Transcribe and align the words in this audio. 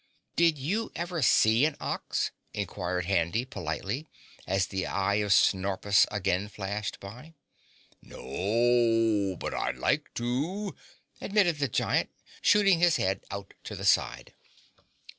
"Did 0.35 0.57
you 0.57 0.91
ever 0.95 1.21
see 1.21 1.63
an 1.63 1.77
ox?" 1.79 2.31
inquired 2.55 3.05
Handy 3.05 3.45
politely 3.45 4.07
as 4.47 4.65
the 4.65 4.87
eye 4.87 5.17
of 5.21 5.31
Snorpus 5.31 6.07
again 6.11 6.47
flashed 6.47 6.99
by. 6.99 7.35
"No, 8.01 9.35
but 9.37 9.53
I'd 9.53 9.77
like 9.77 10.11
to," 10.15 10.75
admitted 11.21 11.59
the 11.59 11.67
Giant, 11.67 12.09
shooting 12.41 12.79
his 12.79 12.95
head 12.95 13.23
out 13.29 13.53
to 13.65 13.75
the 13.75 13.85
side. 13.85 14.33